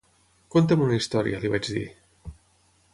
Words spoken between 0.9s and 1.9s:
història, li vaig dir.